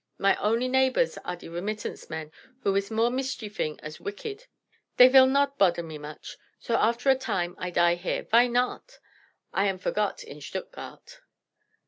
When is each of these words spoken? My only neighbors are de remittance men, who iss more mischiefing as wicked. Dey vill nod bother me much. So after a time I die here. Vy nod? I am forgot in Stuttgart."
My 0.17 0.35
only 0.37 0.67
neighbors 0.67 1.19
are 1.19 1.35
de 1.35 1.47
remittance 1.47 2.09
men, 2.09 2.31
who 2.63 2.75
iss 2.75 2.89
more 2.89 3.11
mischiefing 3.11 3.79
as 3.83 3.99
wicked. 3.99 4.45
Dey 4.97 5.07
vill 5.07 5.27
nod 5.27 5.55
bother 5.59 5.83
me 5.83 5.99
much. 5.99 6.39
So 6.57 6.73
after 6.75 7.11
a 7.11 7.15
time 7.15 7.53
I 7.59 7.69
die 7.69 7.93
here. 7.93 8.23
Vy 8.23 8.47
nod? 8.47 8.93
I 9.53 9.67
am 9.67 9.77
forgot 9.77 10.23
in 10.23 10.41
Stuttgart." 10.41 11.19